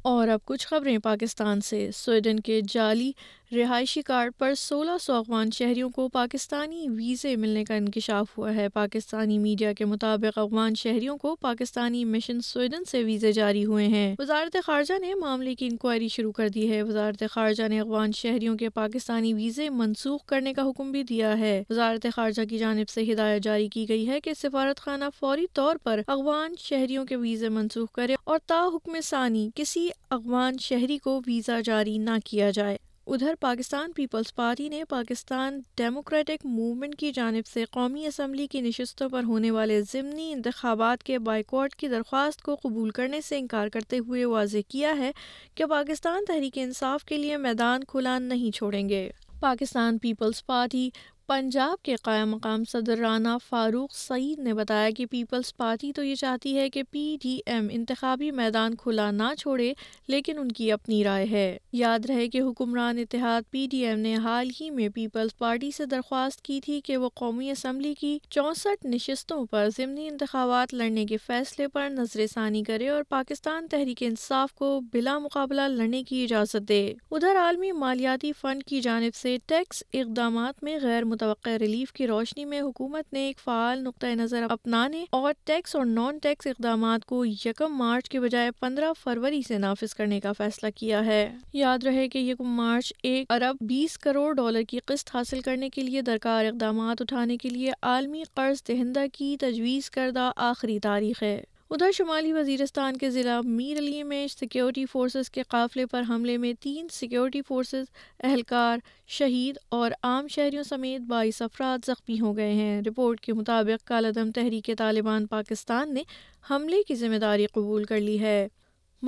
اور 0.07 0.27
اب 0.33 0.39
کچھ 0.45 0.65
خبریں 0.67 0.97
پاکستان 1.03 1.61
سے 1.69 1.79
سویڈن 1.93 2.39
کے 2.47 2.59
جعلی 2.73 3.11
رہائشی 3.55 4.01
کارڈ 4.05 4.31
پر 4.37 4.53
سولہ 4.57 4.91
سو 5.01 5.13
افغان 5.13 5.49
شہریوں 5.53 5.89
کو 5.95 6.07
پاکستانی 6.13 6.87
ویزے 6.95 7.35
ملنے 7.41 7.63
کا 7.65 7.73
انکشاف 7.75 8.37
ہوا 8.37 8.53
ہے 8.55 8.67
پاکستانی 8.73 9.37
میڈیا 9.39 9.71
کے 9.73 9.85
مطابق 9.85 10.37
افغان 10.39 10.73
شہریوں 10.77 11.15
کو 11.17 11.35
پاکستانی 11.41 12.03
مشن 12.05 12.41
سویڈن 12.43 12.83
سے 12.89 13.03
ویزے 13.05 13.31
جاری 13.33 13.63
ہوئے 13.65 13.87
ہیں 13.87 14.15
وزارت 14.19 14.57
خارجہ 14.65 14.97
نے 15.01 15.13
معاملے 15.21 15.53
کی 15.55 15.67
انکوائری 15.67 16.07
شروع 16.15 16.31
کر 16.37 16.49
دی 16.55 16.69
ہے 16.71 16.81
وزارت 16.89 17.23
خارجہ 17.31 17.67
نے 17.67 17.79
افغان 17.79 18.11
شہریوں 18.15 18.55
کے 18.57 18.69
پاکستانی 18.79 19.33
ویزے 19.33 19.69
منسوخ 19.73 20.25
کرنے 20.29 20.53
کا 20.53 20.63
حکم 20.69 20.91
بھی 20.91 21.03
دیا 21.09 21.37
ہے 21.39 21.61
وزارت 21.69 22.07
خارجہ 22.15 22.45
کی 22.49 22.57
جانب 22.57 22.89
سے 22.93 23.03
ہدایت 23.11 23.43
جاری 23.43 23.67
کی 23.73 23.87
گئی 23.89 24.07
ہے 24.07 24.19
کہ 24.23 24.33
سفارت 24.41 24.79
خانہ 24.81 25.05
فوری 25.19 25.45
طور 25.53 25.75
پر 25.83 26.01
افغان 26.07 26.55
شہریوں 26.67 27.05
کے 27.05 27.15
ویزے 27.21 27.49
منسوخ 27.59 27.91
کرے 27.95 28.15
اور 28.25 28.39
تا 28.47 28.61
حکم 28.75 28.97
ثانی 29.03 29.49
کسی 29.55 29.87
افغان 30.17 30.57
شہری 30.67 30.97
کو 31.03 31.19
ویزا 31.27 31.59
جاری 31.65 31.97
نہ 31.97 32.17
کیا 32.25 32.49
جائے 32.55 32.77
ادھر 33.13 33.33
پاکستان 33.41 33.91
پیپلز 33.95 34.33
پارٹی 34.35 34.67
نے 34.69 34.83
پاکستان 34.89 35.59
ڈیموکریٹک 35.77 36.45
موومنٹ 36.45 36.95
کی 36.99 37.11
جانب 37.15 37.47
سے 37.47 37.63
قومی 37.71 38.05
اسمبلی 38.05 38.47
کی 38.51 38.61
نشستوں 38.61 39.07
پر 39.09 39.23
ہونے 39.27 39.51
والے 39.51 39.79
ضمنی 39.91 40.31
انتخابات 40.33 41.03
کے 41.03 41.19
بائیکوٹ 41.29 41.75
کی 41.75 41.87
درخواست 41.89 42.41
کو 42.43 42.55
قبول 42.63 42.89
کرنے 42.97 43.21
سے 43.27 43.37
انکار 43.39 43.67
کرتے 43.73 43.99
ہوئے 44.07 44.25
واضح 44.33 44.69
کیا 44.71 44.95
ہے 44.97 45.11
کہ 45.55 45.65
پاکستان 45.69 46.25
تحریک 46.27 46.57
انصاف 46.61 47.05
کے 47.13 47.17
لیے 47.17 47.37
میدان 47.47 47.83
کھلا 47.87 48.17
نہیں 48.19 48.55
چھوڑیں 48.55 48.87
گے 48.89 49.07
پاکستان 49.41 49.97
پیپلز 50.07 50.45
پارٹی 50.45 50.89
پنجاب 51.27 51.81
کے 51.84 51.96
قائم 52.01 52.29
مقام 52.31 52.63
صدر 52.72 52.98
رانا 52.98 53.36
فاروق 53.48 53.93
سعید 53.93 54.39
نے 54.43 54.53
بتایا 54.53 54.89
کہ 54.98 55.05
پیپلز 55.12 55.55
پارٹی 55.55 55.91
تو 55.93 56.03
یہ 56.03 56.15
چاہتی 56.15 56.55
ہے 56.57 56.69
کہ 56.69 56.84
پی 56.91 57.01
ڈی 57.22 57.38
ایم 57.53 57.67
انتخابی 57.74 58.29
میدان 58.36 58.75
کھلا 58.84 59.10
نہ 59.12 59.34
چھوڑے 59.39 59.72
لیکن 60.10 60.38
ان 60.39 60.51
کی 60.57 60.72
اپنی 60.72 61.03
رائے 61.03 61.25
ہے 61.31 61.43
یاد 61.77 62.05
رہے 62.10 62.27
کہ 62.36 62.41
حکمران 62.41 62.98
اتحاد 63.00 63.50
پی 63.51 63.65
ڈی 63.72 63.77
ایم 63.86 64.00
نے 64.00 64.15
حال 64.24 64.50
ہی 64.60 64.69
میں 64.75 64.88
پیپلز 64.96 65.38
پارٹی 65.38 65.72
سے 65.77 65.86
درخواست 65.96 66.41
کی 66.43 66.60
تھی 66.65 66.79
کہ 66.86 66.98
وہ 66.98 67.10
قومی 67.15 67.50
اسمبلی 67.51 67.93
کی 68.00 68.17
چونسٹھ 68.29 68.86
نشستوں 68.93 69.43
پر 69.51 69.67
ضمنی 69.77 70.07
انتخابات 70.07 70.74
لڑنے 70.74 71.05
کے 71.10 71.17
فیصلے 71.25 71.67
پر 71.74 71.89
نظر 71.98 72.25
ثانی 72.34 72.63
کرے 72.67 72.89
اور 72.89 73.03
پاکستان 73.10 73.67
تحریک 73.72 74.03
انصاف 74.07 74.53
کو 74.63 74.79
بلا 74.93 75.17
مقابلہ 75.27 75.67
لڑنے 75.75 76.03
کی 76.10 76.24
اجازت 76.24 76.69
دے 76.69 76.81
ادھر 77.12 77.39
عالمی 77.43 77.72
مالیاتی 77.86 78.31
فنڈ 78.41 78.63
کی 78.69 78.81
جانب 78.89 79.15
سے 79.22 79.38
ٹیکس 79.48 79.84
اقدامات 80.05 80.63
میں 80.63 80.79
غیر 80.81 81.03
متوقع 81.17 81.50
ریلیف 81.59 81.91
کی 81.93 82.07
روشنی 82.07 82.43
میں 82.45 82.59
حکومت 82.62 83.13
نے 83.13 83.19
ایک 83.25 83.39
فعال 83.43 83.79
نقطۂ 83.83 84.07
نظر 84.17 84.43
اپنانے 84.51 85.03
اور 85.19 85.31
ٹیکس 85.45 85.75
اور 85.75 85.86
نان 85.86 86.17
ٹیکس 86.24 86.47
اقدامات 86.47 87.05
کو 87.12 87.24
یکم 87.45 87.77
مارچ 87.77 88.09
کے 88.09 88.19
بجائے 88.19 88.51
پندرہ 88.59 88.91
فروری 89.03 89.41
سے 89.47 89.57
نافذ 89.65 89.93
کرنے 89.97 90.19
کا 90.24 90.31
فیصلہ 90.38 90.69
کیا 90.75 91.03
ہے 91.05 91.21
یاد 91.53 91.83
رہے 91.86 92.07
کہ 92.13 92.19
یکم 92.29 92.53
مارچ 92.57 92.93
ایک 93.12 93.31
ارب 93.38 93.63
بیس 93.74 93.97
کروڑ 94.05 94.31
ڈالر 94.41 94.62
کی 94.69 94.79
قسط 94.86 95.15
حاصل 95.15 95.41
کرنے 95.45 95.69
کے 95.75 95.83
لیے 95.83 96.01
درکار 96.13 96.45
اقدامات 96.45 97.01
اٹھانے 97.01 97.38
کے 97.45 97.50
لیے 97.50 97.71
عالمی 97.93 98.24
قرض 98.36 98.63
دہندہ 98.67 99.05
کی 99.13 99.36
تجویز 99.41 99.89
کردہ 99.97 100.31
آخری 100.51 100.79
تاریخ 100.89 101.24
ہے 101.24 101.39
ادھر 101.69 101.91
شمالی 101.93 102.31
وزیرستان 102.33 102.97
کے 102.97 103.09
ضلع 103.12 103.39
میر 103.45 103.77
علی 103.77 104.03
میں 104.09 104.25
سیکیورٹی 104.31 104.86
فورسز 104.91 105.29
کے 105.31 105.43
قافلے 105.50 105.86
پر 105.91 106.03
حملے 106.09 106.36
میں 106.43 106.51
تین 106.63 106.88
سیکیورٹی 106.91 107.41
فورسز 107.47 107.86
اہلکار 108.24 108.77
شہید 109.17 109.57
اور 109.79 109.91
عام 110.03 110.27
شہریوں 110.36 110.63
سمیت 110.69 111.01
بائیس 111.07 111.41
افراد 111.41 111.86
زخمی 111.88 112.19
ہو 112.19 112.36
گئے 112.38 112.53
ہیں 112.53 112.81
رپورٹ 112.86 113.19
کے 113.25 113.33
مطابق 113.33 113.86
کالعدم 113.88 114.31
تحریک 114.36 114.69
طالبان 114.77 115.25
پاکستان 115.36 115.93
نے 115.93 116.03
حملے 116.51 116.81
کی 116.88 116.95
ذمہ 117.03 117.17
داری 117.21 117.45
قبول 117.53 117.83
کر 117.91 118.00
لی 118.01 118.19
ہے 118.19 118.47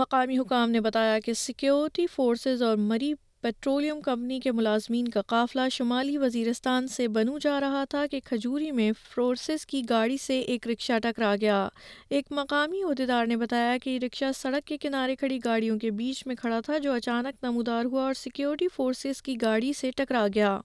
مقامی 0.01 0.37
حکام 0.39 0.71
نے 0.71 0.81
بتایا 0.89 1.19
کہ 1.25 1.33
سیکیورٹی 1.45 2.07
فورسز 2.15 2.61
اور 2.63 2.77
مری 2.91 3.13
پٹرولیم 3.41 3.99
کمپنی 4.05 4.39
کے 4.39 4.51
ملازمین 4.51 5.07
کا 5.09 5.21
قافلہ 5.27 5.67
شمالی 5.71 6.17
وزیرستان 6.17 6.87
سے 6.95 7.07
بنو 7.17 7.37
جا 7.41 7.59
رہا 7.59 7.83
تھا 7.89 8.05
کہ 8.11 8.19
کھجوری 8.25 8.71
میں 8.79 8.91
فورسز 9.13 9.65
کی 9.65 9.81
گاڑی 9.89 10.17
سے 10.25 10.39
ایک 10.39 10.67
رکشہ 10.67 10.99
ٹکرا 11.03 11.33
گیا 11.41 11.67
ایک 12.09 12.31
مقامی 12.39 12.81
عہدیدار 12.89 13.25
نے 13.27 13.35
بتایا 13.45 13.77
کہ 13.83 13.89
یہ 13.89 13.99
رکشہ 14.05 14.31
سڑک 14.39 14.67
کے 14.67 14.77
کنارے 14.81 15.15
کھڑی 15.19 15.39
گاڑیوں 15.45 15.79
کے 15.79 15.91
بیچ 16.01 16.25
میں 16.27 16.35
کھڑا 16.41 16.59
تھا 16.65 16.77
جو 16.83 16.93
اچانک 16.93 17.43
نمودار 17.43 17.85
ہوا 17.91 18.03
اور 18.03 18.13
سیکیورٹی 18.23 18.67
فورسز 18.75 19.21
کی 19.21 19.35
گاڑی 19.41 19.73
سے 19.81 19.91
ٹکرا 19.97 20.25
گیا 20.35 20.57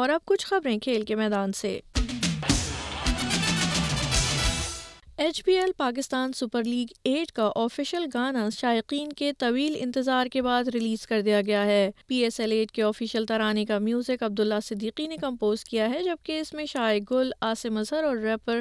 اور 0.00 0.08
اب 0.10 0.24
کچھ 0.26 0.46
خبریں 0.46 0.78
کھیل 0.82 1.02
کے 1.06 1.14
میدان 1.16 1.52
سے 1.62 1.78
H 5.22 5.42
P 5.44 5.52
L 5.58 5.70
Pakistan 5.78 6.32
super 6.36 6.62
league 6.64 6.88
eight 7.08 7.30
کا 7.36 7.48
آفیشیل 7.56 8.04
گانا 8.12 8.48
شائقین 8.56 9.08
کے 9.18 9.30
طویل 9.38 9.76
انتظار 9.82 10.26
کے 10.32 10.42
بعد 10.42 10.68
ریلیز 10.74 11.06
کر 11.06 11.20
دیا 11.26 11.40
گیا 11.46 11.64
ہے 11.66 11.90
پی 12.08 12.16
ایس 12.24 12.38
ایل 12.40 12.52
ایٹ 12.52 12.70
کے 12.72 12.82
آفیشیل 12.82 13.24
ترانے 13.26 13.64
کا 13.66 13.78
میوزک 13.88 14.22
عبداللہ 14.22 14.58
صدیقی 14.64 15.06
نے 15.06 15.16
کمپوز 15.20 15.64
کیا 15.70 15.88
ہے 15.94 16.02
جبکہ 16.04 16.38
اس 16.40 16.52
میں 16.54 16.64
شائق 16.72 17.10
گل 17.10 17.30
آصم 17.50 17.76
اظہر 17.78 18.04
اور 18.10 18.16
ریپر 18.24 18.60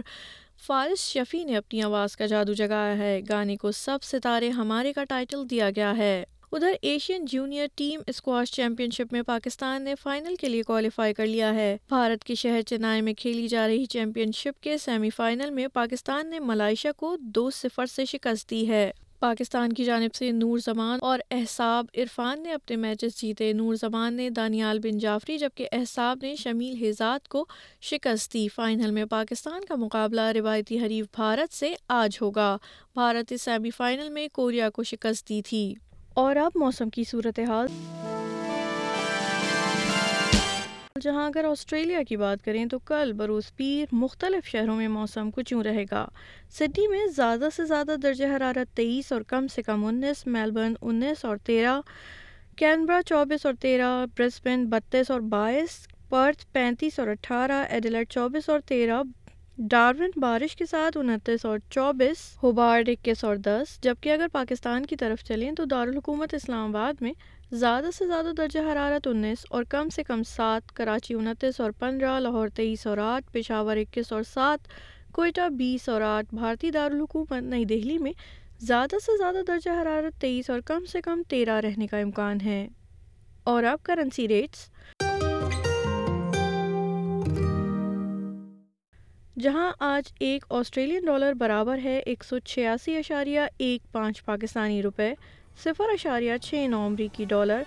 فارس 0.68 1.06
شفیع 1.12 1.44
نے 1.46 1.58
اپنی 1.58 1.82
آواز 1.84 2.16
کا 2.18 2.26
جادو 2.34 2.54
جگایا 2.64 2.98
ہے 2.98 3.20
گانے 3.30 3.58
کو 3.62 3.72
سب 3.86 4.04
ستارے 4.04 4.50
ہمارے 4.62 4.94
کا 4.94 5.04
ٹائٹل 5.10 5.50
دیا 5.50 5.70
گیا 5.76 5.96
ہے 5.98 6.24
ادھر 6.54 6.74
Asian 6.89 7.24
junior 7.30 7.66
team 7.75 8.01
squash 8.08 8.51
championship 8.94 9.13
میں 9.13 9.22
پاکستان 9.27 9.84
نے 9.84 9.94
فائنل 10.01 10.36
کے 10.39 10.50
لیے 10.50 10.63
کوالیفائی 10.63 11.13
کر 11.13 11.25
لیا 11.25 11.54
ہے 11.56 11.75
بھارت 11.89 12.24
کے 12.24 12.36
شہر 12.42 12.62
چنائے 12.68 13.00
میں 13.01 13.13
کھیلی 13.18 13.48
جا 13.48 13.66
رہی 13.68 13.86
چیمپئن 13.94 14.32
شپ 14.36 14.62
کے 14.63 14.77
سیمی 14.77 15.10
فائنل 15.16 15.50
میں 15.54 15.66
پاکستان 15.74 16.30
نے 16.30 16.39
ملائیشیا 16.39 16.92
کو 16.98 17.16
دو 17.36 17.50
صفر 17.56 17.86
سے 17.96 18.06
شکست 18.12 18.50
دی 18.50 18.68
ہے 18.70 18.89
پاکستان 19.20 19.74
کی 19.74 19.84
جانب 19.86 20.16
سے 20.16 20.30
نور 20.32 20.58
زمان 20.66 21.00
اور 21.01 21.20
احساب 21.36 21.86
عرفان 22.01 22.44
نے 22.44 22.54
اپنے 22.54 22.75
میچز 22.88 23.20
جیتے 23.22 23.51
نور 23.54 23.75
زمان 23.82 24.13
نے 24.18 24.30
دانیال 24.36 24.80
بن 24.84 24.98
جعفری 25.00 25.38
جبکہ 25.38 25.68
احساب 25.80 26.20
نے 26.24 26.36
شمیل 26.44 26.84
حزاد 26.86 27.27
کو 27.36 27.46
شکست 27.92 28.34
دی 28.34 28.48
فائنل 28.56 28.92
میں 29.00 29.06
پاکستان 29.12 29.66
کا 29.70 29.75
مقابلہ 29.86 30.30
روایتی 30.36 30.80
حریف 30.86 31.06
بھارت 31.16 31.54
سے 31.56 31.74
آج 31.98 32.18
ہوگا 32.22 32.56
بھارت 32.96 33.32
اس 33.32 33.42
سیمی 33.42 33.70
فائنل 33.77 34.10
میں 34.20 34.27
کوریا 34.34 34.70
کو 34.75 34.84
شکست 34.94 35.27
دی 35.30 35.42
تھی 35.50 35.63
اور 36.20 36.36
اب 36.42 36.52
موسم 36.60 36.90
کی 36.90 37.04
صورتحال 37.10 37.68
جہاں 41.02 41.26
اگر 41.26 41.44
آسٹریلیا 41.50 42.02
کی 42.10 42.16
بات 42.18 42.44
کریں 42.46 42.64
تو 42.72 42.80
کل 42.92 43.12
بروز 43.18 43.52
پیر 43.58 43.94
مختلف 44.04 44.48
شہروں 44.52 44.76
میں 44.76 44.88
موسم 44.96 45.30
کچھ 45.36 45.54
یوں 45.54 45.62
رہے 45.64 45.84
گا 45.92 46.06
سڈنی 46.58 46.88
میں 46.92 47.06
زیادہ 47.16 47.48
سے 47.56 47.66
زیادہ 47.72 47.96
درجہ 48.04 48.28
حرارت 48.36 48.76
تیئیس 48.78 49.12
اور 49.14 49.22
کم 49.34 49.48
سے 49.56 49.62
کم 49.68 49.86
انیس 49.86 50.26
میلبرن 50.36 50.74
انیس 50.82 51.24
اور 51.26 51.38
تیرہ 51.52 51.80
کینبرا 52.62 53.02
چوبیس 53.10 53.46
اور 53.46 53.54
تیرہ 53.68 53.92
برسبن 54.18 54.66
بتیس 54.70 55.12
اور 55.12 55.22
بائیس 55.38 55.78
پرتھ 56.10 56.46
پینتیس 56.54 57.00
اور 57.00 57.08
اٹھارہ 57.08 57.64
ایڈیلڈ 57.70 58.10
چوبیس 58.14 58.50
اور 58.50 58.60
تیرہ 58.70 59.02
ڈارون 59.70 60.12
بارش 60.22 60.56
کے 60.56 60.66
ساتھ 60.70 60.98
انتیس 60.98 61.46
اور 61.46 61.60
چوبیس 61.72 62.18
ہوبارڈ 62.42 62.90
اکیس 62.90 63.24
اور 63.26 63.36
دس 63.46 63.70
جبکہ 63.84 64.12
اگر 64.14 64.28
پاکستان 64.32 64.86
کی 64.86 64.96
طرف 64.96 65.24
چلیں 65.28 65.52
تو 65.58 65.66
دارالحکومت 65.72 66.34
اسلام 66.34 66.76
آباد 66.76 67.02
میں 67.02 67.14
زیادہ 67.52 67.88
سے 67.96 68.08
زیادہ 68.08 68.32
درجہ 68.38 68.60
حرارت 68.72 69.08
انیس 69.08 69.46
اور 69.50 69.64
کم 69.70 69.90
سے 69.96 70.04
کم 70.08 70.22
سات 70.36 70.72
کراچی 70.76 71.14
انتیس 71.14 71.60
اور 71.62 71.72
پندرہ 71.80 72.20
لاہور 72.20 72.48
تیئیس 72.56 72.86
اور 72.88 72.98
آٹھ 73.04 73.34
پشاور 73.34 73.78
اکیس 73.82 74.14
اور 74.14 74.24
سات 74.34 74.68
کوئٹہ 75.16 75.50
بیس 75.58 75.90
اور 75.90 76.02
آٹھ 76.16 76.34
بھارتی 76.36 76.72
دارالحکومت 76.72 77.34
نئی 77.44 77.66
دہلی 77.74 77.98
میں 78.04 78.12
زیادہ 78.68 79.00
سے 79.06 79.18
زیادہ 79.18 79.42
درجہ 79.48 79.82
حرارت 79.82 80.22
تیئیس 80.22 80.50
اور 80.50 80.60
کم 80.66 80.86
سے 80.92 81.02
کم 81.08 81.22
تیرہ 81.30 81.60
رہنے 81.68 81.88
کا 81.88 81.98
امکان 81.98 82.42
ہے 82.46 82.66
اور 83.56 83.64
اب 83.72 83.84
کرنسی 83.86 84.28
ریٹس 84.28 84.68
جہاں 89.44 89.72
آج 89.86 90.03
ایک 90.25 90.46
آسٹریلین 90.60 91.06
ڈالر 91.06 91.34
برابر 91.38 91.79
ہے 91.84 91.98
ایک 92.06 92.24
سو 92.24 92.38
چھیاسی 92.51 92.96
اشاریہ 92.98 93.39
ایک 93.65 93.91
پانچ 93.94 94.24
پاکستانی 94.25 94.82
روپے 94.82 95.12
صفر 95.63 95.94
اشاریہ 95.94 96.38
چھ 96.44 96.65
نو 96.72 96.79
امریکی 96.86 97.25
ڈالر 97.29 97.62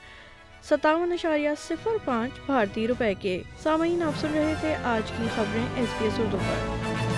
ستاون 0.68 1.12
اشاریہ 1.12 1.50
صفر 1.68 1.96
پانچ 2.04 2.40
بھارتی 2.46 2.86
روپے 2.88 3.12
کے 3.20 3.40
سامعین 3.62 4.02
آپ 4.06 4.20
سن 4.20 4.34
رہے 4.38 4.54
تھے 4.60 4.74
آج 4.94 5.10
کی 5.18 5.28
خبریں 5.36 5.66
ایس 5.76 5.94
ایس 6.02 6.18
اردو 6.20 6.38
پر 6.48 7.09